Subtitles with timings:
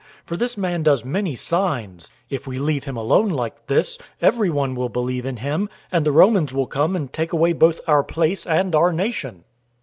[0.25, 2.07] For this man does many signs.
[2.31, 6.11] 011:048 If we leave him alone like this, everyone will believe in him, and the
[6.11, 9.43] Romans will come and take away both our place and our nation."